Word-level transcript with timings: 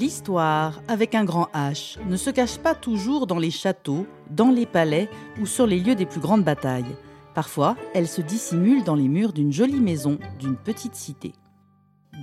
L'histoire, 0.00 0.80
avec 0.88 1.14
un 1.14 1.26
grand 1.26 1.48
H, 1.52 1.98
ne 2.08 2.16
se 2.16 2.30
cache 2.30 2.56
pas 2.56 2.74
toujours 2.74 3.26
dans 3.26 3.38
les 3.38 3.50
châteaux, 3.50 4.06
dans 4.30 4.48
les 4.48 4.64
palais 4.64 5.10
ou 5.38 5.44
sur 5.44 5.66
les 5.66 5.78
lieux 5.78 5.94
des 5.94 6.06
plus 6.06 6.22
grandes 6.22 6.42
batailles. 6.42 6.96
Parfois, 7.34 7.76
elle 7.92 8.08
se 8.08 8.22
dissimule 8.22 8.82
dans 8.82 8.94
les 8.94 9.08
murs 9.08 9.34
d'une 9.34 9.52
jolie 9.52 9.78
maison, 9.78 10.18
d'une 10.38 10.56
petite 10.56 10.94
cité. 10.94 11.34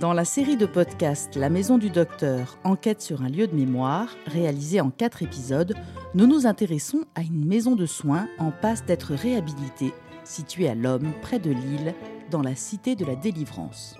Dans 0.00 0.12
la 0.12 0.24
série 0.24 0.56
de 0.56 0.66
podcasts 0.66 1.36
La 1.36 1.50
Maison 1.50 1.78
du 1.78 1.88
Docteur, 1.88 2.58
enquête 2.64 3.00
sur 3.00 3.22
un 3.22 3.28
lieu 3.28 3.46
de 3.46 3.54
mémoire, 3.54 4.08
réalisée 4.26 4.80
en 4.80 4.90
quatre 4.90 5.22
épisodes, 5.22 5.76
nous 6.16 6.26
nous 6.26 6.48
intéressons 6.48 7.04
à 7.14 7.20
une 7.20 7.46
maison 7.46 7.76
de 7.76 7.86
soins 7.86 8.26
en 8.40 8.50
passe 8.50 8.84
d'être 8.86 9.14
réhabilitée, 9.14 9.94
située 10.24 10.68
à 10.68 10.74
L'Homme, 10.74 11.12
près 11.22 11.38
de 11.38 11.52
Lille, 11.52 11.94
dans 12.32 12.42
la 12.42 12.56
cité 12.56 12.96
de 12.96 13.04
la 13.04 13.14
Délivrance. 13.14 13.94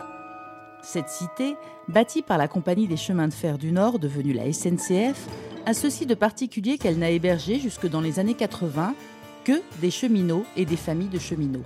Cette 0.83 1.09
cité, 1.09 1.57
bâtie 1.89 2.23
par 2.23 2.39
la 2.39 2.49
Compagnie 2.49 2.89
des 2.89 2.97
chemins 2.97 3.29
de 3.29 3.35
fer 3.35 3.59
du 3.59 3.73
Nord, 3.73 3.99
devenue 3.99 4.33
la 4.33 4.53
SNCF, 4.53 5.27
a 5.67 5.75
ceci 5.75 6.07
de 6.07 6.15
particulier 6.15 6.79
qu'elle 6.79 6.99
n'a 6.99 7.11
hébergé 7.11 7.59
jusque 7.59 7.89
dans 7.89 8.01
les 8.01 8.19
années 8.19 8.35
80 8.35 8.95
que 9.45 9.61
des 9.81 9.91
cheminots 9.91 10.45
et 10.57 10.65
des 10.65 10.77
familles 10.77 11.09
de 11.09 11.19
cheminots. 11.19 11.65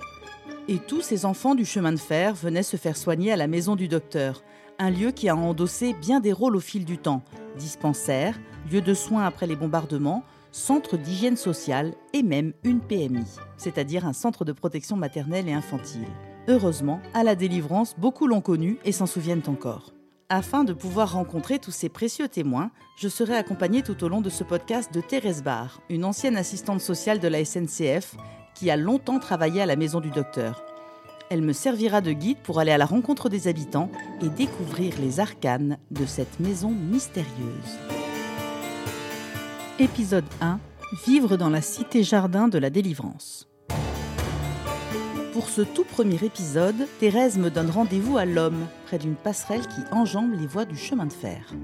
Et 0.68 0.78
tous 0.78 1.02
ces 1.02 1.24
enfants 1.24 1.54
du 1.54 1.64
chemin 1.64 1.92
de 1.92 1.98
fer 1.98 2.34
venaient 2.34 2.62
se 2.62 2.76
faire 2.76 2.96
soigner 2.96 3.32
à 3.32 3.36
la 3.36 3.46
maison 3.46 3.76
du 3.76 3.88
docteur, 3.88 4.42
un 4.78 4.90
lieu 4.90 5.10
qui 5.10 5.28
a 5.28 5.36
endossé 5.36 5.94
bien 5.94 6.20
des 6.20 6.32
rôles 6.32 6.56
au 6.56 6.60
fil 6.60 6.84
du 6.84 6.98
temps 6.98 7.22
dispensaire, 7.56 8.38
lieu 8.70 8.80
de 8.80 8.94
soins 8.94 9.24
après 9.24 9.46
les 9.46 9.56
bombardements, 9.56 10.24
centre 10.52 10.96
d'hygiène 10.96 11.36
sociale 11.36 11.94
et 12.12 12.22
même 12.22 12.52
une 12.64 12.80
PMI, 12.80 13.24
c'est-à-dire 13.56 14.06
un 14.06 14.12
centre 14.12 14.44
de 14.44 14.52
protection 14.52 14.96
maternelle 14.96 15.48
et 15.48 15.52
infantile. 15.52 16.06
Heureusement, 16.48 17.00
à 17.14 17.22
la 17.22 17.36
délivrance, 17.36 17.94
beaucoup 17.96 18.26
l'ont 18.26 18.40
connu 18.40 18.78
et 18.84 18.90
s'en 18.90 19.06
souviennent 19.06 19.44
encore. 19.46 19.92
Afin 20.28 20.64
de 20.64 20.72
pouvoir 20.72 21.12
rencontrer 21.12 21.60
tous 21.60 21.70
ces 21.70 21.88
précieux 21.88 22.26
témoins, 22.26 22.72
je 22.96 23.08
serai 23.08 23.36
accompagnée 23.36 23.82
tout 23.82 24.02
au 24.02 24.08
long 24.08 24.20
de 24.20 24.30
ce 24.30 24.42
podcast 24.42 24.92
de 24.92 25.00
Thérèse 25.00 25.44
Barr, 25.44 25.80
une 25.88 26.04
ancienne 26.04 26.36
assistante 26.36 26.80
sociale 26.80 27.20
de 27.20 27.28
la 27.28 27.44
SNCF 27.44 28.16
qui 28.54 28.70
a 28.70 28.76
longtemps 28.76 29.20
travaillé 29.20 29.62
à 29.62 29.66
la 29.66 29.76
maison 29.76 30.00
du 30.00 30.10
docteur. 30.10 30.64
Elle 31.30 31.42
me 31.42 31.52
servira 31.52 32.00
de 32.00 32.12
guide 32.12 32.38
pour 32.42 32.58
aller 32.58 32.72
à 32.72 32.78
la 32.78 32.86
rencontre 32.86 33.28
des 33.28 33.46
habitants 33.46 33.90
et 34.20 34.28
découvrir 34.28 34.94
les 35.00 35.20
arcanes 35.20 35.78
de 35.90 36.06
cette 36.06 36.40
maison 36.40 36.70
mystérieuse. 36.70 37.78
Épisode 39.78 40.26
1 40.40 40.58
Vivre 41.06 41.36
dans 41.36 41.50
la 41.50 41.62
cité-jardin 41.62 42.48
de 42.48 42.58
la 42.58 42.68
délivrance. 42.68 43.51
Pour 45.32 45.48
ce 45.48 45.62
tout 45.62 45.84
premier 45.84 46.22
épisode, 46.22 46.86
Thérèse 47.00 47.38
me 47.38 47.48
donne 47.48 47.70
rendez-vous 47.70 48.18
à 48.18 48.26
l'Homme, 48.26 48.66
près 48.84 48.98
d'une 48.98 49.14
passerelle 49.14 49.66
qui 49.66 49.80
enjambe 49.90 50.38
les 50.38 50.46
voies 50.46 50.66
du 50.66 50.76
chemin 50.76 51.06
de 51.06 51.12
fer. 51.12 51.54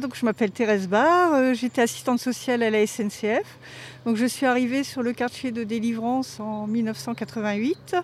Donc 0.00 0.16
je 0.16 0.24
m'appelle 0.24 0.50
Thérèse 0.50 0.88
Barr, 0.88 1.34
euh, 1.34 1.54
j'étais 1.54 1.82
assistante 1.82 2.18
sociale 2.18 2.62
à 2.62 2.70
la 2.70 2.86
SNCF. 2.86 3.58
Donc 4.06 4.16
je 4.16 4.24
suis 4.24 4.46
arrivée 4.46 4.84
sur 4.84 5.02
le 5.02 5.12
quartier 5.12 5.52
de 5.52 5.64
délivrance 5.64 6.40
en 6.40 6.66
1988 6.66 7.96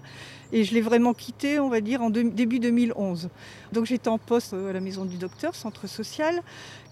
et 0.53 0.64
je 0.64 0.75
l'ai 0.75 0.83
vraiment 0.83 1.14
quitté, 1.14 1.59
on 1.59 1.69
va 1.69 1.81
dire, 1.81 2.03
en 2.03 2.11
début 2.11 2.59
2011. 2.59 3.31
Donc 3.72 3.86
j'étais 3.86 4.09
en 4.09 4.19
poste 4.19 4.53
à 4.53 4.72
la 4.72 4.81
maison 4.81 5.06
du 5.06 5.16
docteur, 5.16 5.55
centre 5.55 5.86
social. 5.86 6.42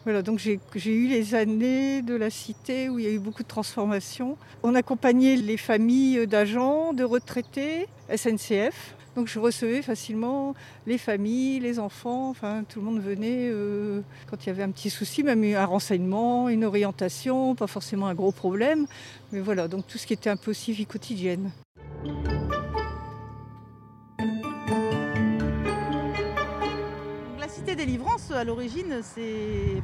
Voilà, 0.04 0.22
donc 0.22 0.38
j'ai 0.38 0.94
eu 0.94 1.08
les 1.08 1.34
années 1.34 2.00
de 2.00 2.14
la 2.14 2.30
cité 2.30 2.88
où 2.88 2.98
il 2.98 3.04
y 3.04 3.08
a 3.08 3.10
eu 3.10 3.18
beaucoup 3.18 3.42
de 3.42 3.48
transformations. 3.48 4.38
On 4.62 4.74
accompagnait 4.74 5.36
les 5.36 5.56
familles 5.56 6.26
d'agents, 6.26 6.92
de 6.94 7.04
retraités, 7.04 7.86
SNCF. 8.14 8.95
Donc 9.16 9.28
je 9.28 9.38
recevais 9.38 9.82
facilement 9.82 10.54
les 10.86 10.98
familles, 10.98 11.58
les 11.58 11.78
enfants, 11.78 12.28
enfin 12.28 12.64
tout 12.68 12.80
le 12.80 12.84
monde 12.84 13.00
venait 13.00 13.48
euh, 13.50 14.02
quand 14.30 14.44
il 14.44 14.48
y 14.48 14.50
avait 14.50 14.62
un 14.62 14.70
petit 14.70 14.90
souci, 14.90 15.22
même 15.22 15.42
un 15.42 15.64
renseignement, 15.64 16.50
une 16.50 16.64
orientation, 16.64 17.54
pas 17.54 17.66
forcément 17.66 18.06
un 18.06 18.14
gros 18.14 18.32
problème. 18.32 18.86
Mais 19.32 19.40
voilà, 19.40 19.68
donc 19.68 19.86
tout 19.86 19.96
ce 19.96 20.06
qui 20.06 20.12
était 20.12 20.30
un 20.30 20.36
peu 20.36 20.50
aussi 20.50 20.72
vie 20.72 20.86
quotidienne. 20.86 21.50
délivrance, 27.76 28.32
à 28.32 28.42
l'origine, 28.42 29.00
c'est 29.02 29.82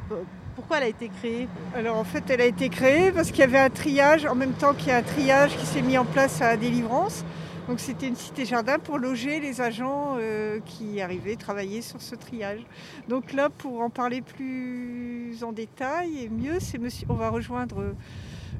pourquoi 0.55 0.77
elle 0.77 0.83
a 0.83 0.87
été 0.87 1.09
créée? 1.09 1.47
Alors 1.75 1.97
en 1.97 2.03
fait, 2.03 2.23
elle 2.29 2.41
a 2.41 2.45
été 2.45 2.67
créée 2.69 3.11
parce 3.11 3.29
qu'il 3.29 3.39
y 3.39 3.43
avait 3.43 3.59
un 3.59 3.69
triage, 3.69 4.25
en 4.25 4.35
même 4.35 4.53
temps 4.53 4.73
qu'il 4.73 4.89
y 4.89 4.91
a 4.91 4.97
un 4.97 5.03
triage 5.03 5.55
qui 5.55 5.65
s'est 5.65 5.81
mis 5.81 5.97
en 5.97 6.05
place 6.05 6.41
à 6.41 6.57
délivrance. 6.57 7.23
Donc 7.67 7.79
c'était 7.79 8.07
une 8.07 8.15
cité-jardin 8.15 8.77
pour 8.77 8.97
loger 8.97 9.39
les 9.39 9.61
agents 9.61 10.17
euh, 10.17 10.59
qui 10.65 10.99
arrivaient 10.99 11.37
travailler 11.37 11.81
sur 11.81 12.01
ce 12.01 12.13
triage. 12.15 12.59
Donc 13.07 13.31
là, 13.31 13.49
pour 13.49 13.79
en 13.79 13.89
parler 13.89 14.21
plus 14.21 15.43
en 15.43 15.53
détail 15.53 16.23
et 16.23 16.29
mieux, 16.29 16.59
c'est 16.59 16.77
monsieur, 16.77 17.07
on 17.09 17.13
va 17.13 17.29
rejoindre 17.29 17.93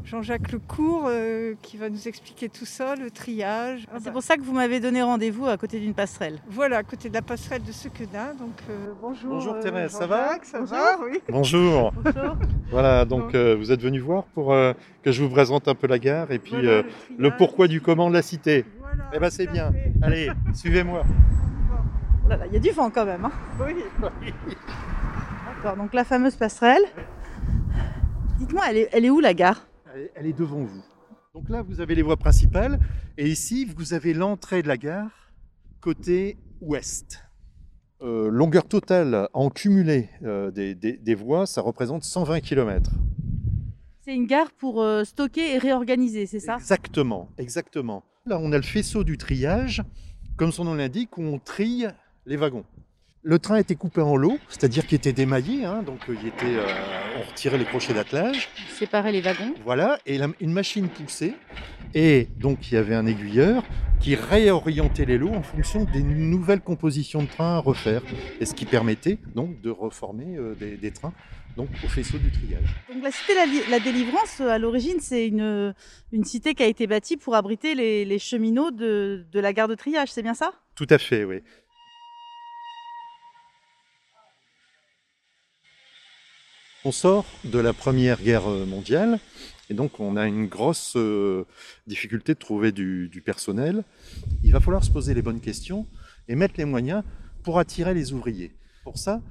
Jean-Jacques 0.06 0.52
Lecourt 0.52 1.06
euh, 1.08 1.56
qui 1.62 1.78
va 1.78 1.90
nous 1.90 2.08
expliquer 2.08 2.50
tout 2.50 2.66
ça, 2.66 2.96
le 2.96 3.10
triage. 3.10 3.88
Ah, 3.92 3.98
c'est 4.04 4.12
pour 4.12 4.22
ça 4.22 4.36
que 4.36 4.42
vous 4.42 4.54
m'avez 4.54 4.80
donné 4.80 5.02
rendez-vous 5.02 5.48
à 5.48 5.58
côté 5.58 5.80
d'une 5.80 5.94
passerelle. 5.94 6.40
Voilà, 6.48 6.78
à 6.78 6.84
côté 6.84 7.10
de 7.10 7.14
la 7.14 7.22
passerelle 7.22 7.64
de 7.64 7.72
Sequedin. 7.72 8.34
Donc 8.38 8.52
euh, 8.70 8.92
bonjour. 9.02 9.30
Bonjour 9.32 9.54
euh, 9.56 9.62
Thérèse, 9.62 9.92
ça 9.92 10.06
va? 10.06 10.38
Ça 10.44 10.62
va, 10.62 11.00
oui. 11.04 11.20
Bonjour. 11.30 11.94
bonjour. 12.04 12.36
Voilà, 12.70 13.06
donc 13.06 13.36
vous 13.36 13.72
êtes 13.72 13.82
venu 13.82 14.00
voir 14.00 14.26
pour 14.26 14.56
que 15.04 15.12
je 15.12 15.24
vous 15.24 15.30
présente 15.30 15.68
un 15.68 15.76
peu 15.76 15.88
la 15.88 16.00
gare 16.00 16.32
et 16.32 16.40
puis 16.40 16.56
le, 16.62 17.38
pourquoi 17.38 17.68
du 17.68 17.82
comment 17.82 18.10
de 18.10 18.14
la 18.14 18.22
cité. 18.22 18.66
Voilà, 18.80 19.10
eh 19.14 19.20
bien 19.20 19.30
c'est 19.30 19.48
bien. 19.48 19.74
Allez, 20.02 20.30
suivez-moi. 20.54 21.04
Il 22.48 22.54
y 22.54 22.58
a 22.58 22.60
du 22.60 22.72
vent 22.72 22.90
quand 22.90 23.06
même. 23.06 23.26
Hein. 23.26 23.32
oui. 23.60 23.76
D'accord, 25.56 25.78
donc 25.78 25.94
la 25.94 26.04
fameuse 26.04 26.36
passerelle. 26.36 26.84
Dites-moi, 28.38 28.64
elle 28.70 28.88
elle 28.92 29.06
est 29.06 29.10
où 29.10 29.20
la 29.20 29.34
gare? 29.34 29.66
Elle 30.16 30.26
est 30.26 30.34
devant 30.34 30.64
vous. 30.64 30.84
Donc 31.34 31.50
là, 31.50 31.62
vous 31.62 31.82
avez 31.82 31.96
les 31.96 32.02
voies 32.02 32.18
principales, 32.18 32.80
et 33.18 33.28
ici, 33.28 33.66
vous 33.66 33.94
avez 33.94 34.14
l'entrée 34.14 34.62
de 34.62 34.68
la 34.68 34.78
gare 34.78 35.32
côté 35.82 36.38
ouest. 36.62 37.24
Euh, 38.02 38.30
longueur 38.30 38.66
totale 38.68 39.30
en 39.34 39.50
cumulé 39.50 40.10
euh, 40.24 40.52
des, 40.52 41.16
voies, 41.16 41.46
ça 41.46 41.62
représente 41.62 42.04
120 42.04 42.42
km. 42.42 42.92
C'est 44.02 44.14
une 44.14 44.28
gare 44.28 44.52
pour 44.52 44.82
euh, 44.82 45.04
stocker 45.04 45.56
et 45.56 45.58
réorganiser, 45.58 46.26
c'est 46.26 46.40
ça? 46.40 46.56
Exactement, 46.56 47.30
exactement. 47.38 48.04
Là, 48.26 48.40
on 48.40 48.52
a 48.52 48.58
le 48.58 48.64
faisceau 48.64 49.04
du 49.04 49.18
triage, 49.18 49.82
comme 50.38 50.52
son 50.52 50.66
nom 50.66 50.76
l'indique, 50.76 51.18
où 51.18 51.22
on 51.22 51.40
trille 51.40 51.90
les 52.26 52.36
wagons. 52.36 52.66
Le 53.26 53.40
train 53.40 53.56
était 53.56 53.76
coupé 53.76 54.02
en 54.02 54.18
lots, 54.18 54.38
c'est-à-dire 54.50 54.86
qu'il 54.86 54.98
était 54.98 55.14
démaillé, 55.14 55.64
hein, 55.64 55.82
donc 55.82 56.00
il 56.10 56.28
était, 56.28 56.58
euh, 56.58 56.68
on 57.18 57.30
retirait 57.30 57.58
les 57.58 57.64
crochets 57.64 57.94
d'attelage. 57.94 58.50
Séparer 58.68 59.14
les 59.14 59.22
wagons. 59.22 59.54
Voilà, 59.64 59.98
et 60.06 60.20
une 60.42 60.52
machine 60.52 60.90
poussait, 60.90 61.34
et 61.94 62.28
donc 62.38 62.70
il 62.70 62.74
y 62.74 62.78
avait 62.78 62.96
un 62.96 63.06
aiguilleur 63.06 63.64
qui 64.02 64.16
réorientait 64.16 65.06
les 65.06 65.18
lots 65.18 65.32
en 65.34 65.42
fonction 65.42 65.86
des 65.86 66.04
nouvelles 66.04 66.60
compositions 66.60 67.24
de 67.24 67.30
trains 67.30 67.56
à 67.56 67.60
refaire, 67.60 68.02
et 68.42 68.46
ce 68.46 68.54
qui 68.54 68.66
permettait 68.66 69.20
donc 69.34 69.62
de 69.62 69.70
reformer 69.70 70.36
euh, 70.36 70.54
des, 70.56 70.92
trains 70.92 71.14
donc 71.56 71.70
au 71.82 71.88
faisceau 71.88 72.18
du 72.18 72.30
triage. 72.30 72.76
Donc 72.94 73.02
la 73.02 73.12
cité 73.12 73.34
la, 73.70 73.80
Délivrance, 73.80 74.42
à 74.42 74.60
l'origine, 74.60 74.98
c'est 75.00 75.30
une, 75.30 75.74
une, 76.12 76.26
cité 76.26 76.56
qui 76.56 76.64
a 76.64 76.68
été 76.68 76.88
bâtie 76.88 77.16
pour 77.16 77.36
abriter 77.36 77.74
les, 77.74 78.20
cheminots 78.20 78.72
de, 78.72 79.26
de 79.32 79.40
la 79.40 79.54
gare 79.54 79.70
de 79.70 79.76
triage, 79.76 80.12
c'est 80.12 80.24
bien 80.24 80.34
ça? 80.34 80.52
Tout 80.76 80.88
à 80.90 80.98
fait, 80.98 81.24
oui. 81.24 81.42
On 86.86 86.92
sort 86.92 87.26
de 87.46 87.60
la 87.60 87.72
Première 87.72 88.22
Guerre 88.22 88.48
mondiale 88.68 89.20
et 89.70 89.74
donc 89.74 90.02
on 90.02 90.18
a 90.18 90.28
une 90.28 90.48
grosse 90.48 90.96
euh, 90.98 91.46
difficulté 91.88 92.34
de 92.34 92.40
trouver 92.40 92.74
du, 92.74 93.24
personnel. 93.26 93.86
Il 94.44 94.52
va 94.52 94.60
falloir 94.60 94.84
se 94.84 94.92
poser 94.92 95.14
les 95.14 95.22
bonnes 95.22 95.40
questions 95.40 95.88
et 96.28 96.36
mettre 96.36 96.56
les 96.58 96.66
moyens 96.66 97.04
pour 97.44 97.58
attirer 97.58 97.94
les 97.94 98.12
ouvriers. 98.12 98.52
Pour 98.84 98.98
ça, 98.98 99.22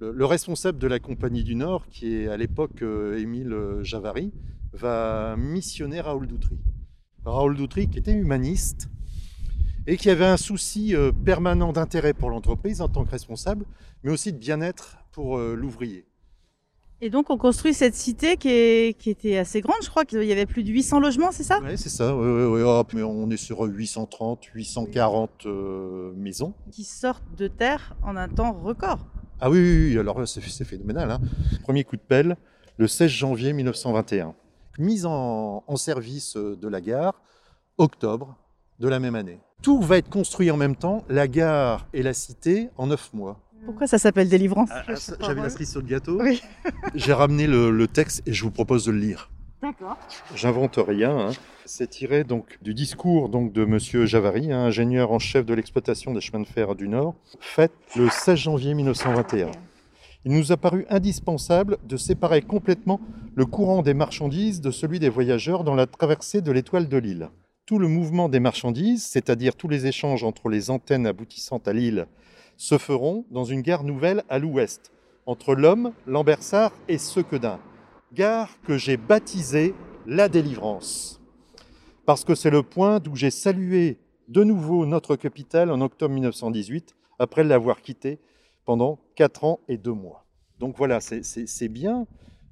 le, 0.00 0.24
responsable 0.26 0.78
de 0.78 0.86
la 0.86 0.98
Compagnie 0.98 1.44
du 1.44 1.54
Nord, 1.54 1.88
qui 1.88 2.14
est 2.14 2.28
à 2.28 2.36
l'époque 2.36 2.82
euh, 2.82 3.18
Émile 3.18 3.56
Javary, 3.82 4.32
va 4.74 5.34
missionner 5.38 6.02
Raoul 6.02 6.26
Doutry. 6.26 6.58
Raoul 7.24 7.56
Doutry 7.56 7.88
qui 7.88 7.98
était 7.98 8.12
humaniste 8.12 8.88
et 9.86 9.96
qui 9.96 10.10
avait 10.10 10.26
un 10.26 10.36
souci 10.36 10.94
euh, 10.94 11.10
permanent 11.10 11.72
d'intérêt 11.72 12.12
pour 12.12 12.28
l'entreprise 12.28 12.82
en 12.82 12.88
tant 12.88 13.06
que 13.06 13.10
responsable, 13.10 13.64
mais 14.04 14.10
aussi 14.10 14.34
de 14.34 14.38
bien-être 14.38 14.98
pour 15.12 15.38
l'ouvrier. 15.38 16.04
Et 17.00 17.10
donc, 17.10 17.30
on 17.30 17.38
construit 17.38 17.74
cette 17.74 17.94
cité 17.94 18.36
qui, 18.36 18.48
était 18.50 19.38
assez 19.38 19.60
grande, 19.60 19.76
je 19.84 19.88
crois 19.88 20.04
qu'il 20.04 20.24
y 20.24 20.32
avait 20.32 20.46
plus 20.46 20.64
de 20.64 20.70
800 20.70 20.98
logements, 20.98 21.30
c'est 21.30 21.44
ça? 21.44 21.60
Oui, 21.62 21.78
c'est 21.78 21.88
ça. 21.88 22.08
Ah, 22.08 22.12
on 22.12 23.30
est 23.30 23.36
sur 23.36 23.60
830, 23.62 24.44
840 24.46 25.46
euh, 25.46 26.12
maisons. 26.16 26.54
Qui 26.72 26.82
sortent 26.82 27.22
de 27.36 27.46
terre 27.46 27.94
en 28.02 28.16
un 28.16 28.28
temps 28.28 28.52
record. 28.52 29.06
Ah 29.40 29.48
oui, 29.48 29.60
oui, 29.60 29.90
oui. 29.92 29.98
alors 29.98 30.26
c'est 30.26 30.40
phénoménal. 30.40 31.12
Hein. 31.12 31.20
Premier 31.62 31.84
coup 31.84 31.94
de 31.94 32.02
pelle, 32.02 32.36
le 32.78 32.88
16 32.88 33.08
janvier 33.08 33.52
1921. 33.52 34.34
Mise 34.80 35.06
en, 35.06 35.62
service 35.76 36.36
de 36.36 36.68
la 36.68 36.80
gare, 36.80 37.20
octobre 37.76 38.36
de 38.80 38.88
la 38.88 38.98
même 38.98 39.14
année. 39.14 39.38
Tout 39.62 39.80
va 39.80 39.98
être 39.98 40.08
construit 40.08 40.50
en 40.50 40.56
même 40.56 40.74
temps, 40.74 41.04
la 41.08 41.28
gare 41.28 41.86
et 41.92 42.02
la 42.02 42.12
cité, 42.12 42.70
en 42.76 42.88
neuf 42.88 43.12
mois. 43.12 43.40
Pourquoi 43.64 43.86
ça 43.86 43.98
s'appelle 43.98 44.28
Délivrance 44.28 44.70
Ah, 44.72 44.84
ah, 44.88 44.94
J'avais 45.20 45.42
la 45.42 45.50
cerise 45.50 45.70
sur 45.70 45.80
le 45.80 45.86
gâteau. 45.86 46.20
Oui. 46.22 46.40
J'ai 46.94 47.12
ramené 47.12 47.46
le, 47.46 47.70
le 47.70 47.86
texte 47.88 48.22
et 48.26 48.32
je 48.32 48.44
vous 48.44 48.50
propose 48.50 48.84
de 48.86 48.92
le 48.92 48.98
lire. 48.98 49.30
D'accord. 49.62 49.96
J'invente 50.34 50.78
rien. 50.78 51.18
hein. 51.18 51.30
C'est 51.64 51.88
tiré 51.90 52.24
donc 52.24 52.58
du 52.62 52.72
discours 52.74 53.28
donc 53.28 53.52
de 53.52 53.64
Monsieur 53.64 54.06
Javary, 54.06 54.52
hein, 54.52 54.64
ingénieur 54.66 55.10
en 55.12 55.18
chef 55.18 55.44
de 55.44 55.52
l'exploitation 55.52 56.14
des 56.14 56.20
chemins 56.20 56.40
de 56.40 56.46
fer 56.46 56.74
du 56.74 56.88
Nord, 56.88 57.14
fait 57.40 57.72
le 57.96 58.08
16 58.08 58.36
janvier 58.38 58.72
1921. 58.74 59.50
Il 60.24 60.32
nous 60.32 60.50
a 60.52 60.56
paru 60.56 60.86
indispensable 60.88 61.76
de 61.84 61.96
séparer 61.96 62.40
complètement 62.42 63.00
le 63.34 63.46
courant 63.46 63.82
des 63.82 63.94
marchandises 63.94 64.60
de 64.60 64.70
celui 64.70 64.98
des 64.98 65.08
voyageurs 65.08 65.64
dans 65.64 65.74
la 65.74 65.86
traversée 65.86 66.40
de 66.40 66.52
l'étoile 66.52 66.88
de 66.88 66.96
l'île. 66.96 67.28
Tout 67.66 67.78
le 67.78 67.88
mouvement 67.88 68.28
des 68.28 68.40
marchandises, 68.40 69.04
c'est-à-dire 69.04 69.54
tous 69.54 69.68
les 69.68 69.86
échanges 69.86 70.24
entre 70.24 70.48
les 70.48 70.70
antennes 70.70 71.06
aboutissantes 71.06 71.68
à 71.68 71.72
l'île, 71.72 72.06
se 72.58 72.76
feront 72.76 73.24
dans 73.30 73.44
une 73.44 73.62
gare 73.62 73.84
nouvelle 73.84 74.24
à 74.28 74.38
l'ouest, 74.38 74.92
entre 75.24 75.54
l'Homme, 75.54 75.92
l'Ambersart 76.06 76.72
et 76.88 76.98
Sequedin. 76.98 77.60
Gare 78.12 78.50
que 78.66 78.76
j'ai 78.76 78.96
baptisée 78.96 79.74
La 80.06 80.28
Délivrance. 80.28 81.20
Parce 82.04 82.24
que 82.24 82.34
c'est 82.34 82.50
le 82.50 82.62
point 82.62 82.98
d'où 83.00 83.14
j'ai 83.14 83.30
salué 83.30 83.98
de 84.26 84.44
nouveau 84.44 84.86
notre 84.86 85.16
capitale 85.16 85.70
en 85.70 85.80
octobre 85.80 86.12
1918, 86.12 86.96
après 87.18 87.44
l'avoir 87.44 87.80
quittée 87.80 88.18
pendant 88.64 88.98
4 89.14 89.44
ans 89.44 89.60
et 89.68 89.78
2 89.78 89.92
mois. 89.92 90.26
Donc 90.58 90.76
voilà, 90.76 91.00
c'est 91.00 91.68
bien 91.68 92.06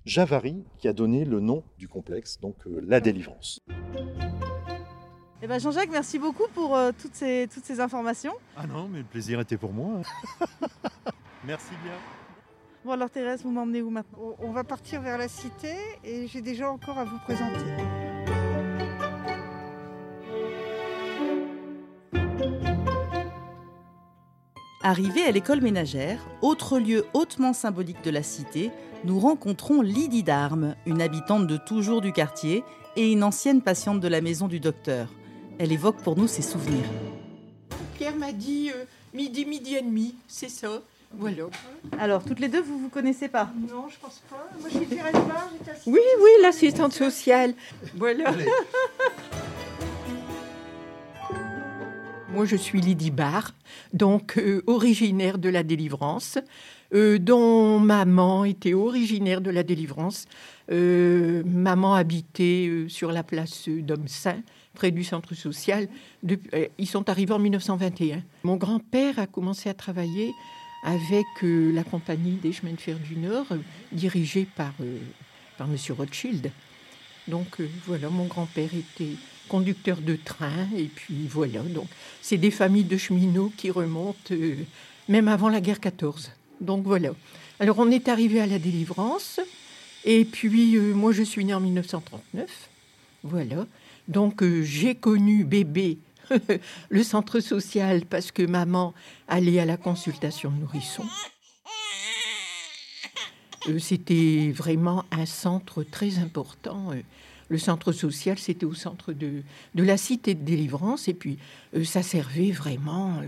Javary 0.05 0.65
qui 0.79 0.87
a 0.87 0.93
donné 0.93 1.25
le 1.25 1.41
nom 1.41 1.65
du 1.79 1.89
complexe, 1.89 2.39
donc 2.41 2.55
euh, 2.67 2.81
La 2.87 3.01
Délivrance. 3.01 3.61
Eh 5.43 5.47
ben 5.47 5.61
Jean-Jacques, 5.61 5.91
merci 5.91 6.19
beaucoup 6.19 6.49
pour 6.55 6.75
euh, 6.75 6.93
toutes, 6.99 7.15
ces, 7.15 7.47
toutes 7.53 7.65
ces 7.65 7.81
informations. 7.81 8.33
Ah 8.57 8.67
non, 8.67 8.89
mais 8.91 8.99
le 8.99 9.05
plaisir 9.05 9.39
était 9.39 9.59
pour 9.59 9.73
moi. 9.73 10.01
Merci 11.45 11.73
bien. 11.85 11.93
Bon 12.85 12.93
alors 12.93 13.11
Thérèse, 13.11 13.43
vous 13.43 13.51
m'emmenez 13.51 13.83
où 13.83 13.91
maintenant? 13.91 14.19
On 14.19 14.49
on 14.49 14.51
va 14.51 14.65
partir 14.65 15.01
vers 15.01 15.19
la 15.19 15.29
cité 15.29 15.75
et 16.03 16.27
j'ai 16.27 16.41
déjà 16.41 16.71
encore 16.71 16.99
à 16.99 17.05
vous 17.05 17.19
présenter. 17.19 17.65
Arrivés 24.83 25.25
à 25.25 25.33
l'école 25.33 25.61
ménagère, 25.61 26.21
autre 26.43 26.79
lieu 26.79 27.05
hautement 27.13 27.53
symbolique 27.53 28.03
de 28.03 28.11
la 28.11 28.23
cité, 28.23 28.71
nous 29.05 29.19
rencontrons 29.19 29.83
Lydie 29.83 30.23
Darme, 30.23 30.77
une 30.87 31.03
habitante 31.03 31.47
de 31.47 31.57
toujours 31.57 32.01
du 32.01 32.13
quartier 32.13 32.65
et 32.97 33.13
une 33.13 33.23
ancienne 33.23 33.63
patiente 33.63 34.01
de 34.01 34.09
la 34.09 34.21
maison 34.21 34.49
du 34.49 34.61
docteur. 34.61 35.09
Elle 35.59 35.73
évoque 35.73 36.03
pour 36.03 36.17
nous 36.19 36.27
ses 36.27 36.43
souvenirs. 36.43 36.85
Pierre 37.95 38.15
m'a 38.17 38.33
dit 38.33 38.71
euh, 38.75 38.85
midi, 39.15 39.47
midi 39.47 39.77
et 39.77 39.83
demi, 39.83 40.15
c'est 40.29 40.51
ça. 40.51 40.83
Voilà. 41.13 41.45
Alors, 41.99 42.23
toutes 42.23 42.41
les 42.41 42.49
deux, 42.49 42.61
vous 42.61 42.79
vous 42.79 42.91
connaissez 42.91 43.29
pas 43.29 43.51
Non, 43.71 43.89
je 43.89 43.97
pense 43.99 44.23
pas. 44.29 44.47
Moi, 44.61 44.69
je 44.71 44.77
suis 44.79 44.87
Thérèse 44.87 45.15
Barre, 45.15 45.49
j'étais 45.53 45.71
assistante 45.71 45.95
Oui, 45.95 46.01
oui, 46.21 46.31
l'assistante 46.43 46.93
sociale. 46.93 47.55
Voilà. 47.95 48.35
Moi, 52.35 52.45
je 52.45 52.57
suis 52.57 52.83
Lydie 52.83 53.11
Barr, 53.11 53.55
donc 53.95 54.37
euh, 54.37 54.63
originaire 54.67 55.39
de 55.39 55.49
la 55.49 55.63
délivrance, 55.63 56.37
euh, 56.95 57.19
dont 57.19 57.79
maman 57.79 58.45
était 58.45 58.75
originaire 58.75 59.41
de 59.41 59.51
la 59.51 59.63
délivrance. 59.63 60.27
Euh, 60.71 61.43
maman 61.47 61.95
habitait 61.95 62.67
euh, 62.69 62.89
sur 62.89 63.13
la 63.13 63.23
place 63.23 63.69
d'Homme-Saint, 63.69 64.43
près 64.77 64.93
du 64.93 65.03
centre 65.03 65.35
social. 65.35 65.89
Euh, 66.31 66.67
ils 66.79 66.87
sont 66.87 67.09
arrivés 67.09 67.33
en 67.33 67.41
1921. 67.41 68.23
Mon 68.45 68.57
grand-père 68.57 69.19
a 69.19 69.27
commencé 69.27 69.69
à 69.69 69.75
travailler 69.75 70.33
avec 70.85 71.27
euh, 71.43 71.73
la 71.73 71.83
compagnie 71.83 72.35
des 72.35 72.53
chemins 72.53 72.75
de 72.75 72.81
fer 72.81 72.97
du 72.99 73.17
Nord, 73.17 73.47
euh, 73.51 73.59
dirigée 73.91 74.47
par, 74.55 74.73
par 75.59 75.67
M. 75.67 75.77
Rothschild. 75.97 76.53
Donc 77.27 77.61
voilà, 77.87 78.09
mon 78.09 78.27
grand-père 78.27 78.71
était 78.73 79.17
conducteur 79.49 79.97
de 79.97 80.15
train, 80.15 80.69
et 80.77 80.85
puis 80.85 81.27
voilà. 81.29 81.61
Donc 81.63 81.89
c'est 82.23 82.37
des 82.37 82.53
familles 82.53 82.85
de 82.85 82.97
cheminots 82.97 83.51
qui 83.57 83.73
remontent 83.73 84.33
même 85.09 85.27
avant 85.27 85.49
la 85.49 85.61
guerre 85.61 85.81
14. 85.81 86.31
Donc 86.61 86.85
voilà. 86.85 87.11
Alors 87.59 87.81
on 87.81 87.91
est 87.91 88.07
arrivé 88.09 88.41
à 88.41 88.47
la 88.47 88.61
délivrance, 88.61 89.41
et 90.05 90.25
puis 90.25 90.79
moi 90.79 91.11
je 91.11 91.25
suis 91.25 91.45
née 91.45 91.55
en 91.55 91.61
1939. 91.61 92.69
Voilà. 93.25 93.67
Donc 94.09 94.43
euh, 94.43 94.63
j'ai 94.63 94.95
connu 94.95 95.45
bébé 95.45 95.99
le 96.91 97.03
centre 97.03 97.41
social 97.41 98.05
parce 98.07 98.31
que 98.33 98.43
maman 98.43 98.95
allait 99.29 99.61
à 99.61 99.65
la 99.65 99.77
consultation 99.77 100.51
de 100.51 100.57
nourrisson. 100.61 101.05
Euh, 103.69 103.79
C'était 103.79 104.53
vraiment 104.55 105.05
un 105.11 105.27
centre 105.27 105.83
très 105.83 106.19
important. 106.19 106.93
euh, 106.93 107.03
Le 107.49 107.59
centre 107.59 107.93
social, 107.93 108.39
c'était 108.39 108.67
au 108.67 108.75
centre 108.75 109.13
de, 109.13 109.43
de 109.75 109.83
la 109.83 109.97
cité 109.97 110.35
de 110.35 110.45
délivrance. 110.45 111.09
Et 111.09 111.15
puis, 111.15 111.39
ça 111.85 112.03
servait 112.03 112.51
vraiment, 112.51 113.23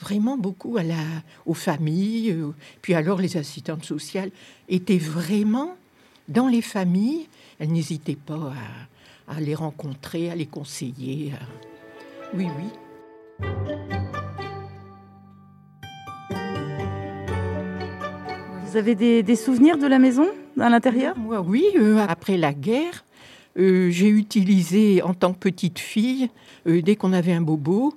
vraiment 0.00 0.38
beaucoup 0.38 0.76
à 0.78 0.82
la, 0.82 1.02
aux 1.44 1.54
familles. 1.54 2.34
Puis 2.80 2.94
alors, 2.94 3.20
les 3.20 3.36
assistantes 3.36 3.84
sociales 3.84 4.30
étaient 4.68 4.98
vraiment 4.98 5.76
dans 6.28 6.48
les 6.48 6.62
familles. 6.62 7.28
Elles 7.58 7.72
n'hésitaient 7.72 8.16
pas 8.16 8.54
à, 9.36 9.40
les 9.40 9.54
rencontrer, 9.54 10.30
à 10.30 10.34
les 10.34 10.46
conseiller. 10.46 11.32
à- 11.34 12.36
Oui, 12.36 12.46
oui. 12.58 13.48
Vous 18.64 18.76
avez 18.76 18.94
des, 18.94 19.22
des 19.22 19.36
souvenirs 19.36 19.76
de 19.78 19.86
la 19.86 19.98
maison 19.98 20.26
à 20.58 20.68
l'intérieur? 20.70 21.16
Moi, 21.18 21.40
oui. 21.40 21.64
euh, 21.76 21.98
après 22.08 22.36
la 22.36 22.52
guerre, 22.54 23.04
euh, 23.58 23.90
j'ai 23.90 24.08
utilisé 24.08 25.02
en 25.02 25.14
tant 25.14 25.32
que 25.34 25.38
petite 25.40 25.78
fille, 25.78 26.30
euh, 26.66 26.80
dès 26.80 26.96
qu'on 26.96 27.12
avait 27.12 27.32
un 27.32 27.42
bobo, 27.42 27.94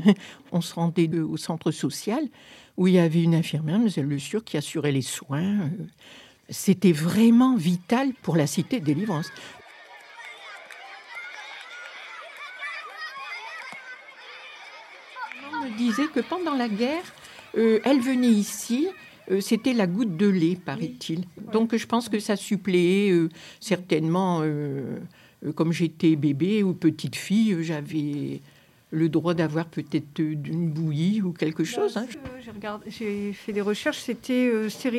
on 0.52 0.60
se 0.60 0.74
rendait 0.74 1.08
au 1.18 1.36
centre 1.36 1.70
social 1.70 2.22
où 2.76 2.86
il 2.86 2.94
y 2.94 2.98
avait 2.98 3.22
une 3.22 3.34
infirmière, 3.34 3.78
Mlle 3.78 4.06
Le 4.06 4.18
Sûr, 4.18 4.44
qui 4.44 4.56
assurait 4.56 4.92
les 4.92 5.02
soins. 5.02 5.42
euh. 5.62 5.68
C'était 6.50 6.92
vraiment 6.92 7.56
vital 7.56 8.12
pour 8.22 8.36
la 8.36 8.46
cité 8.46 8.80
de 8.80 8.84
délivrance. 8.86 9.30
On 15.52 15.64
me 15.64 15.67
disait 15.78 16.08
que 16.14 16.20
pendant 16.20 16.54
la 16.54 16.68
guerre, 16.68 17.04
euh, 17.56 17.80
elle 17.84 18.00
venait 18.00 18.26
ici, 18.28 18.88
euh, 19.30 19.40
c'était 19.40 19.72
la 19.72 19.86
goutte 19.86 20.16
de 20.16 20.26
lait, 20.26 20.56
paraît-il. 20.62 21.24
Donc 21.52 21.74
je 21.74 21.86
pense 21.86 22.08
que 22.08 22.18
ça 22.18 22.36
suppléait 22.36 23.10
euh, 23.10 23.28
certainement, 23.60 24.42
comme 25.54 25.72
j'étais 25.72 26.16
bébé 26.16 26.62
ou 26.62 26.74
petite 26.74 27.16
fille, 27.16 27.56
j'avais 27.62 28.40
le 28.90 29.08
droit 29.08 29.34
d'avoir 29.34 29.66
peut-être 29.66 30.20
d'une 30.20 30.70
bouillie 30.70 31.20
ou 31.22 31.32
quelque 31.32 31.64
chose. 31.64 31.96
hein. 31.96 32.06
J'ai 32.86 33.32
fait 33.34 33.52
des 33.52 33.60
recherches, 33.60 34.00
c'était 34.00 34.50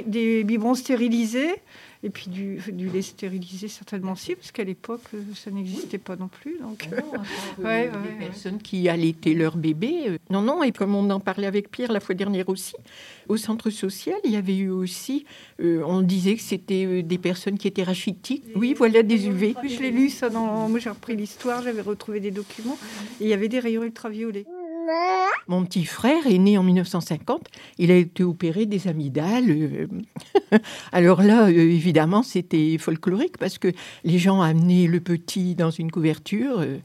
des 0.05 0.43
biberons 0.43 0.75
stérilisés 0.75 1.55
et 2.01 2.09
puis 2.09 2.29
du, 2.29 2.59
du 2.71 2.87
lait 2.89 3.01
stérilisé 3.01 3.67
certainement 3.67 4.13
aussi, 4.13 4.35
parce 4.35 4.51
qu'à 4.51 4.63
l'époque 4.63 5.01
euh, 5.13 5.21
ça 5.35 5.51
n'existait 5.51 5.97
pas 5.97 6.15
non 6.15 6.29
plus. 6.29 6.57
Donc, 6.61 6.87
euh, 6.93 6.97
Euh, 7.59 7.63
Ouais, 7.63 7.87
des 7.89 7.97
ouais, 7.97 8.03
ouais. 8.19 8.25
personnes 8.27 8.59
qui 8.59 8.87
allaitaient 8.87 9.33
leur 9.33 9.57
bébé. 9.57 10.03
euh, 10.07 10.17
Non, 10.29 10.41
non, 10.41 10.63
et 10.63 10.71
comme 10.71 10.95
on 10.95 11.09
en 11.09 11.19
parlait 11.19 11.47
avec 11.47 11.69
Pierre 11.69 11.91
la 11.91 11.99
fois 11.99 12.15
dernière 12.15 12.47
aussi, 12.49 12.75
au 13.27 13.35
centre 13.37 13.69
social, 13.69 14.15
il 14.23 14.31
y 14.31 14.35
avait 14.37 14.55
eu 14.55 14.69
aussi, 14.69 15.25
euh, 15.61 15.83
on 15.85 16.01
disait 16.01 16.35
que 16.35 16.41
c'était 16.41 16.85
euh, 16.85 17.01
des 17.03 17.17
personnes 17.17 17.57
qui 17.57 17.67
étaient 17.67 17.83
rachitiques. 17.83 18.43
Oui, 18.55 18.73
voilà, 18.77 19.03
des 19.03 19.27
UV. 19.27 19.55
Oui, 19.61 19.69
je 19.69 19.81
l'ai 19.81 19.91
lu 19.91 20.09
ça 20.09 20.29
dans. 20.29 20.69
Moi 20.69 20.79
j'ai 20.79 20.89
repris 20.89 21.15
l'histoire, 21.17 21.61
j'avais 21.63 21.81
retrouvé 21.81 22.19
des 22.21 22.31
documents 22.31 22.77
et 23.19 23.25
il 23.25 23.27
y 23.29 23.33
avait 23.33 23.49
des 23.49 23.59
rayons 23.59 23.83
ultraviolets. 23.83 24.45
Mon 25.47 25.65
petit 25.65 25.85
frère 25.85 26.27
est 26.27 26.37
né 26.37 26.57
en 26.57 26.63
1950. 26.63 27.47
Il 27.77 27.91
a 27.91 27.95
été 27.95 28.23
opéré 28.23 28.65
des 28.65 28.87
amygdales. 28.87 29.49
euh. 29.49 29.87
Alors 30.91 31.21
là, 31.21 31.45
euh, 31.47 31.49
évidemment, 31.49 32.23
c'était 32.23 32.77
folklorique 32.77 33.37
parce 33.37 33.57
que 33.57 33.69
les 34.03 34.17
gens 34.19 34.41
amenaient 34.41 34.87
le 34.87 34.99
petit 34.99 35.55
dans 35.55 35.71
une 35.71 35.91
couverture. 35.91 36.59
euh. 36.59 36.77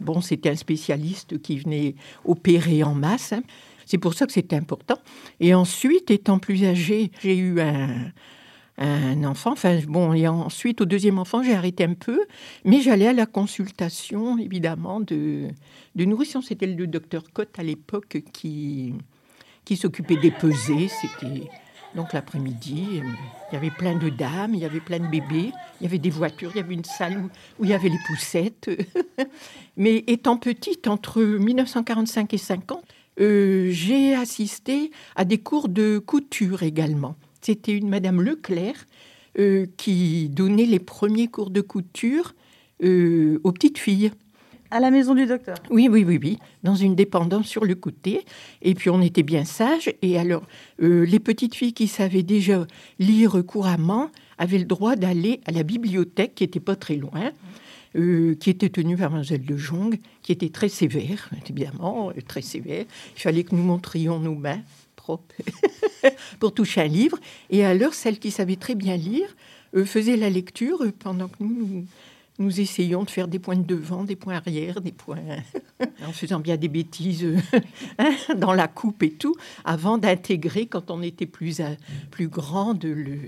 Bon, 0.00 0.20
c'était 0.20 0.50
un 0.50 0.56
spécialiste 0.56 1.40
qui 1.40 1.58
venait 1.58 1.94
opérer 2.24 2.82
en 2.82 2.94
masse. 2.94 3.32
hein. 3.32 3.42
C'est 3.86 3.98
pour 3.98 4.14
ça 4.14 4.26
que 4.26 4.32
c'était 4.32 4.56
important. 4.56 4.98
Et 5.40 5.54
ensuite, 5.54 6.10
étant 6.10 6.38
plus 6.38 6.64
âgé, 6.64 7.10
j'ai 7.22 7.36
eu 7.36 7.60
un, 7.60 7.88
un 8.78 9.24
enfant. 9.24 9.52
Enfin, 9.52 9.80
bon, 9.86 10.12
et 10.12 10.28
ensuite, 10.28 10.80
au 10.80 10.84
deuxième 10.84 11.18
enfant, 11.18 11.42
j'ai 11.42 11.54
arrêté 11.54 11.84
un 11.84 11.94
peu. 11.94 12.20
Mais 12.64 12.80
j'allais 12.80 13.08
à 13.08 13.12
la 13.12 13.26
consultation, 13.26 14.38
évidemment, 14.38 15.00
de, 15.00 15.48
de. 15.94 16.24
C'était 16.42 16.66
le 16.66 16.86
docteur 16.86 17.24
Cotte 17.32 17.58
à 17.58 17.62
l'époque 17.62 18.22
qui, 18.32 18.94
qui 19.64 19.76
s'occupait 19.76 20.16
des 20.16 20.30
pesées. 20.30 20.88
C'était 20.88 21.48
Donc 21.94 22.12
l'après-midi, 22.12 23.02
il 23.02 23.54
y 23.54 23.56
avait 23.56 23.70
plein 23.70 23.96
de 23.96 24.10
dames, 24.10 24.54
il 24.54 24.60
y 24.60 24.64
avait 24.64 24.80
plein 24.80 24.98
de 24.98 25.06
bébés, 25.06 25.52
il 25.80 25.84
y 25.84 25.86
avait 25.86 25.98
des 25.98 26.10
voitures, 26.10 26.50
il 26.54 26.58
y 26.58 26.60
avait 26.60 26.74
une 26.74 26.84
salle 26.84 27.18
où, 27.58 27.64
il 27.64 27.70
y 27.70 27.74
avait 27.74 27.88
les 27.88 28.00
poussettes. 28.06 28.70
Mais 29.76 30.04
étant 30.06 30.36
petite, 30.36 30.86
entre 30.88 31.22
1945 31.22 32.34
et 32.34 32.38
50, 32.38 32.84
euh, 33.18 33.68
j'ai 33.70 34.14
assisté 34.14 34.90
à 35.14 35.24
des 35.24 35.38
cours 35.38 35.68
de 35.68 35.98
couture 35.98 36.62
également. 36.62 37.16
C'était 37.46 37.76
une 37.76 37.88
Madame 37.88 38.20
Leclerc 38.22 38.88
euh, 39.38 39.66
qui 39.76 40.28
donnait 40.28 40.64
les 40.64 40.80
premiers 40.80 41.28
cours 41.28 41.50
de 41.50 41.60
couture 41.60 42.34
aux 42.82 43.52
petites 43.52 43.78
filles. 43.78 44.10
À 44.72 44.80
la 44.80 44.90
maison 44.90 45.14
du 45.14 45.26
docteur 45.26 45.54
Oui, 45.70 45.86
oui, 45.88 46.02
oui, 46.04 46.18
oui, 46.20 46.38
dans 46.64 46.74
une 46.74 46.96
dépendance 46.96 47.46
sur 47.46 47.64
le 47.64 47.76
côté. 47.76 48.24
Et 48.62 48.74
puis 48.74 48.90
on 48.90 49.00
était 49.00 49.22
bien 49.22 49.44
sages. 49.44 49.92
Et 50.02 50.18
alors, 50.18 50.42
euh, 50.82 51.06
les 51.06 51.20
petites 51.20 51.54
filles 51.54 51.72
qui 51.72 51.86
savaient 51.86 52.24
déjà 52.24 52.66
lire 52.98 53.40
couramment 53.46 54.10
avaient 54.38 54.58
le 54.58 54.64
droit 54.64 54.96
d'aller 54.96 55.40
à 55.46 55.52
la 55.52 55.62
bibliothèque, 55.62 56.34
qui 56.34 56.42
était 56.42 56.58
pas 56.58 56.74
très 56.74 56.96
loin, 56.96 57.30
euh, 57.94 58.34
qui 58.34 58.50
était 58.50 58.70
tenue 58.70 58.96
par 58.96 59.10
Mademoiselle 59.10 59.44
de 59.44 59.56
Jong, 59.56 60.00
qui 60.22 60.32
était 60.32 60.50
très 60.50 60.68
sévère, 60.68 61.30
évidemment, 61.48 62.10
euh, 62.10 62.20
très 62.26 62.42
sévère. 62.42 62.86
Il 63.16 63.20
fallait 63.20 63.44
que 63.44 63.54
nous 63.54 63.62
montrions 63.62 64.18
nos 64.18 64.34
mains 64.34 64.62
pour 66.40 66.52
toucher 66.52 66.82
un 66.82 66.86
livre. 66.86 67.18
Et 67.50 67.64
alors, 67.64 67.94
celles 67.94 68.18
qui 68.18 68.30
savaient 68.30 68.56
très 68.56 68.74
bien 68.74 68.96
lire 68.96 69.34
faisaient 69.84 70.16
la 70.16 70.30
lecture 70.30 70.82
pendant 71.00 71.28
que 71.28 71.42
nous, 71.42 71.84
nous 72.38 72.60
essayons 72.60 73.04
de 73.04 73.10
faire 73.10 73.28
des 73.28 73.38
points 73.38 73.56
de 73.56 73.62
devant, 73.62 74.04
des 74.04 74.16
points 74.16 74.36
arrière, 74.36 74.80
des 74.80 74.92
points 74.92 75.18
en 76.06 76.12
faisant 76.12 76.40
bien 76.40 76.56
des 76.56 76.68
bêtises 76.68 77.26
hein, 77.98 78.14
dans 78.36 78.52
la 78.52 78.68
coupe 78.68 79.02
et 79.02 79.12
tout, 79.12 79.34
avant 79.64 79.98
d'intégrer, 79.98 80.66
quand 80.66 80.90
on 80.90 81.02
était 81.02 81.26
plus, 81.26 81.60
plus 82.10 82.28
grand, 82.28 82.82
le, 82.82 83.18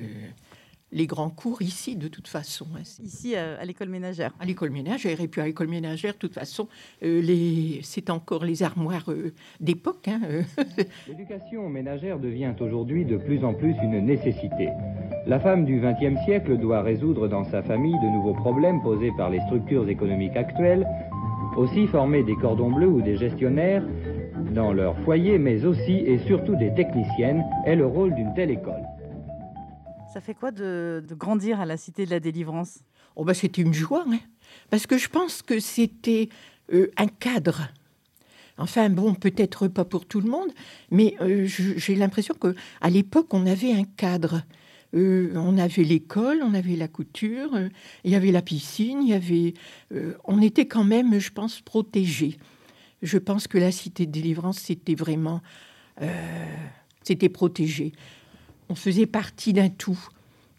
les 0.92 1.06
grands 1.06 1.30
cours 1.30 1.62
ici, 1.62 1.96
de 1.96 2.08
toute 2.08 2.28
façon. 2.28 2.66
Hein. 2.74 2.82
Ici, 3.02 3.34
euh, 3.36 3.56
à 3.60 3.64
l'école 3.64 3.88
ménagère. 3.88 4.32
À 4.40 4.44
l'école 4.44 4.70
ménagère, 4.70 5.20
et 5.20 5.28
puis 5.28 5.40
à 5.40 5.46
l'école 5.46 5.68
ménagère, 5.68 6.14
de 6.14 6.18
toute 6.18 6.34
façon, 6.34 6.68
euh, 7.02 7.20
les... 7.20 7.80
c'est 7.82 8.10
encore 8.10 8.44
les 8.44 8.62
armoires 8.62 9.10
euh, 9.10 9.32
d'époque. 9.60 10.08
Hein, 10.08 10.20
L'éducation 11.08 11.68
ménagère 11.68 12.18
devient 12.18 12.54
aujourd'hui 12.60 13.04
de 13.04 13.16
plus 13.16 13.44
en 13.44 13.54
plus 13.54 13.74
une 13.82 14.00
nécessité. 14.04 14.68
La 15.26 15.38
femme 15.38 15.64
du 15.64 15.80
XXe 15.80 16.22
siècle 16.24 16.56
doit 16.56 16.82
résoudre 16.82 17.28
dans 17.28 17.44
sa 17.44 17.62
famille 17.62 17.96
de 18.02 18.12
nouveaux 18.14 18.34
problèmes 18.34 18.82
posés 18.82 19.12
par 19.16 19.28
les 19.28 19.40
structures 19.40 19.88
économiques 19.88 20.36
actuelles, 20.36 20.86
aussi 21.56 21.86
former 21.86 22.22
des 22.22 22.36
cordons 22.36 22.70
bleus 22.70 22.88
ou 22.88 23.02
des 23.02 23.16
gestionnaires 23.16 23.84
dans 24.54 24.72
leur 24.72 24.96
foyer, 25.00 25.38
mais 25.38 25.64
aussi 25.64 25.92
et 25.92 26.18
surtout 26.26 26.56
des 26.56 26.72
techniciennes, 26.72 27.44
est 27.66 27.76
le 27.76 27.86
rôle 27.86 28.14
d'une 28.14 28.32
telle 28.34 28.50
école. 28.50 28.82
Ça 30.18 30.22
fait 30.22 30.34
quoi 30.34 30.50
de, 30.50 31.00
grandir 31.12 31.60
à 31.60 31.64
la 31.64 31.76
Cité 31.76 32.04
de 32.04 32.10
la 32.10 32.18
Délivrance? 32.18 32.80
Oh 33.14 33.24
bah 33.24 33.34
C'était 33.34 33.62
une 33.62 33.72
joie, 33.72 34.04
hein. 34.10 34.18
parce 34.68 34.84
que 34.88 34.98
je 34.98 35.08
pense 35.08 35.42
que 35.42 35.60
c'était 35.60 36.28
euh, 36.72 36.90
un 36.96 37.06
cadre. 37.06 37.68
Enfin 38.56 38.90
bon, 38.90 39.14
peut-être 39.14 39.68
pas 39.68 39.84
pour 39.84 40.06
tout 40.06 40.20
le 40.20 40.28
monde, 40.28 40.50
mais 40.90 41.14
euh, 41.20 41.46
j'ai 41.46 41.94
l'impression 41.94 42.34
que 42.34 42.56
à 42.80 42.90
l'époque 42.90 43.32
on 43.32 43.46
avait 43.46 43.72
un 43.72 43.84
cadre. 43.84 44.42
Euh, 44.92 45.30
on 45.36 45.56
avait 45.56 45.84
l'école, 45.84 46.40
on 46.42 46.52
avait 46.52 46.74
la 46.74 46.88
couture, 46.88 47.56
il 48.02 48.10
y 48.10 48.16
avait 48.16 48.32
la 48.32 48.42
piscine, 48.42 49.04
il 49.04 49.10
y 49.10 49.14
avait. 49.14 49.54
on 50.24 50.42
était 50.42 50.66
quand 50.66 50.82
même, 50.82 51.20
je 51.20 51.30
pense, 51.30 51.60
protégés. 51.60 52.38
Je 53.02 53.18
pense 53.18 53.46
que 53.46 53.56
la 53.56 53.70
cité 53.70 54.04
de 54.04 54.10
délivrance, 54.10 54.58
c'était 54.58 54.96
vraiment, 54.96 55.42
c'était 57.04 57.28
protégé 57.28 57.92
on 58.68 58.74
faisait 58.74 59.06
partie 59.06 59.52
d'un 59.52 59.68
tout. 59.68 59.98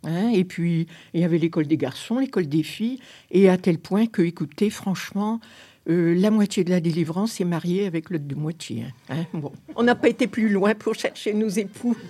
Hein. 0.05 0.29
et 0.29 0.45
puis, 0.45 0.87
il 1.13 1.19
y 1.19 1.25
avait 1.25 1.37
l'école 1.37 1.67
des 1.67 1.75
garçons, 1.75 2.19
l'école 2.19 2.47
des 2.47 2.63
filles, 2.63 2.99
et 3.31 3.49
à 3.49 3.57
tel 3.57 3.79
point 3.79 4.05
que, 4.05 4.21
écoutez, 4.21 4.69
franchement, 4.69 5.41
euh, 5.89 6.13
la 6.15 6.31
moitié 6.31 6.63
de 6.63 6.69
la 6.69 6.79
délivrance 6.79 7.41
est 7.41 7.45
mariée 7.45 7.85
avec 7.85 8.09
l'autre 8.09 8.25
de 8.25 8.35
moitié. 8.35 8.85
Hein. 9.09 9.25
bon. 9.33 9.51
On 9.75 9.83
n'a 9.83 9.95
pas 9.95 10.07
été 10.07 10.27
plus 10.27 10.49
loin 10.49 10.75
pour 10.75 10.95
chercher 10.95 11.33
nos 11.33 11.49
époux. 11.49 11.97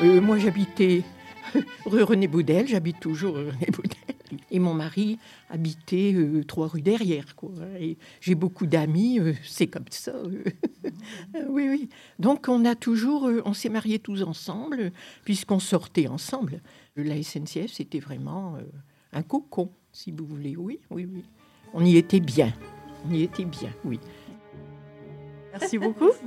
Euh, 0.00 0.20
moi, 0.20 0.38
j'habitais 0.38 1.02
rue 1.84 2.04
René 2.04 2.28
Boudel, 2.28 2.68
j'habite 2.68 3.00
toujours 3.00 3.34
rue 3.34 3.48
René 3.48 3.66
Boudel. 3.72 3.97
Et 4.50 4.58
mon 4.58 4.74
mari 4.74 5.18
habitait 5.50 6.12
euh, 6.14 6.44
trois 6.44 6.68
rues 6.68 6.80
derrière. 6.80 7.36
Quoi. 7.36 7.50
Et 7.80 7.98
j'ai 8.20 8.34
beaucoup 8.34 8.66
d'amis, 8.66 9.20
euh, 9.20 9.34
c'est 9.44 9.66
comme 9.66 9.84
ça. 9.90 10.12
Euh. 11.34 11.44
oui, 11.48 11.68
oui. 11.68 11.88
Donc 12.18 12.46
on 12.48 12.64
a 12.64 12.74
toujours, 12.74 13.28
on 13.44 13.52
s'est 13.52 13.68
mariés 13.68 13.98
tous 13.98 14.22
ensemble, 14.22 14.92
puisqu'on 15.24 15.58
sortait 15.58 16.06
ensemble. 16.06 16.60
La 16.96 17.22
SNCF, 17.22 17.72
c'était 17.72 17.98
vraiment 17.98 18.56
un 19.12 19.22
cocon, 19.22 19.70
si 19.92 20.12
vous 20.12 20.24
voulez. 20.24 20.56
Oui, 20.56 20.80
oui, 20.90 21.06
oui. 21.12 21.24
On 21.74 21.84
y 21.84 21.96
était 21.96 22.20
bien. 22.20 22.52
On 23.06 23.12
y 23.12 23.22
était 23.22 23.44
bien, 23.44 23.70
oui. 23.84 24.00
Merci 25.52 25.78
beaucoup. 25.78 26.10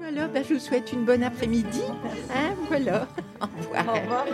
Voilà, 0.00 0.28
ben, 0.28 0.42
je 0.42 0.54
vous 0.54 0.60
souhaite 0.60 0.92
une 0.92 1.04
bonne 1.04 1.22
après-midi. 1.22 1.82
Hein, 2.34 2.54
voilà. 2.68 3.06
Au 3.40 3.46
revoir. 3.46 3.88
Au 3.88 4.00
revoir. 4.00 4.26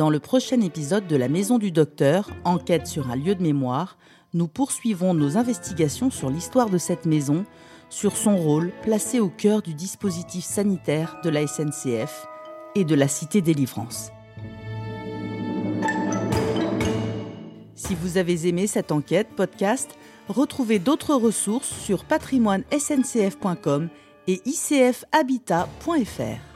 Dans 0.00 0.08
le 0.08 0.18
prochain 0.18 0.62
épisode 0.62 1.06
de 1.06 1.14
La 1.14 1.28
Maison 1.28 1.58
du 1.58 1.72
Docteur, 1.72 2.30
Enquête 2.44 2.86
sur 2.86 3.10
un 3.10 3.16
lieu 3.16 3.34
de 3.34 3.42
mémoire, 3.42 3.98
nous 4.32 4.48
poursuivons 4.48 5.12
nos 5.12 5.36
investigations 5.36 6.10
sur 6.10 6.30
l'histoire 6.30 6.70
de 6.70 6.78
cette 6.78 7.04
maison, 7.04 7.44
sur 7.90 8.16
son 8.16 8.38
rôle 8.38 8.72
placé 8.80 9.20
au 9.20 9.28
cœur 9.28 9.60
du 9.60 9.74
dispositif 9.74 10.42
sanitaire 10.42 11.20
de 11.22 11.28
la 11.28 11.46
SNCF 11.46 12.26
et 12.74 12.86
de 12.86 12.94
la 12.94 13.08
Cité 13.08 13.42
Délivrance. 13.42 14.10
Si 17.74 17.94
vous 17.94 18.16
avez 18.16 18.48
aimé 18.48 18.66
cette 18.66 18.92
enquête 18.92 19.28
podcast, 19.36 19.90
retrouvez 20.30 20.78
d'autres 20.78 21.14
ressources 21.14 21.78
sur 21.78 22.06
patrimoine-sncf.com 22.06 23.90
et 24.28 24.40
icfhabitat.fr. 24.46 26.49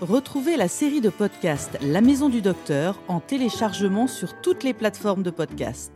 Retrouvez 0.00 0.56
la 0.56 0.68
série 0.68 1.02
de 1.02 1.10
podcasts 1.10 1.76
La 1.82 2.00
Maison 2.00 2.30
du 2.30 2.40
Docteur 2.40 2.98
en 3.06 3.20
téléchargement 3.20 4.06
sur 4.06 4.40
toutes 4.40 4.64
les 4.64 4.72
plateformes 4.72 5.22
de 5.22 5.30
podcast. 5.30 5.92